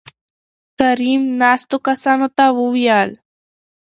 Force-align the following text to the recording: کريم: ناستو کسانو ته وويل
کريم: 0.79 1.21
ناستو 1.39 1.77
کسانو 1.87 2.27
ته 2.37 2.45
وويل 2.59 3.09